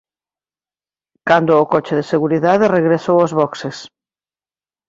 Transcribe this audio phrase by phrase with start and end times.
[1.29, 3.77] Cando o coche de seguridade regresou aos boxes.